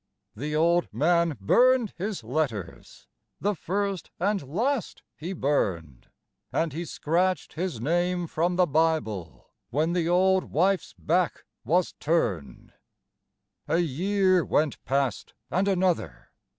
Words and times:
The 0.35 0.55
old 0.55 0.91
man 0.91 1.37
burned 1.39 1.93
his 1.95 2.23
letters, 2.23 3.05
the 3.39 3.53
first 3.53 4.09
and 4.19 4.41
last 4.51 5.03
he 5.15 5.31
burned, 5.31 6.09
And 6.51 6.73
he 6.73 6.85
scratched 6.85 7.53
his 7.53 7.79
name 7.79 8.25
from 8.25 8.55
the 8.55 8.65
Bible 8.65 9.51
when 9.69 9.93
the 9.93 10.09
old 10.09 10.45
wife's 10.45 10.95
back 10.97 11.43
was 11.63 11.93
turned. 11.99 12.73
A 13.67 13.77
year 13.77 14.43
went 14.43 14.83
past 14.85 15.35
and 15.51 15.67
another. 15.67 16.29